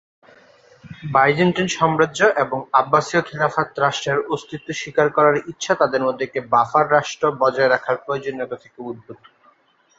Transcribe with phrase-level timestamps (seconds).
[1.11, 7.25] Byzantine সাম্রাজ্য এবং আব্বাসীয় খিলাফতের রাষ্ট্রের অস্তিত্ব স্বীকার করার ইচ্ছা তাদের মধ্যে একটি বাফার রাষ্ট্র
[7.39, 9.19] বজায় রাখার প্রয়োজনীয়তা থেকে উদ্ভূত।